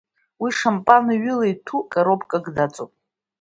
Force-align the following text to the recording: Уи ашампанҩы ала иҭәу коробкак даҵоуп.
Уи 0.41 0.49
ашампанҩы 0.53 1.31
ала 1.35 1.45
иҭәу 1.51 1.79
коробкак 1.91 2.45
даҵоуп. 2.55 2.91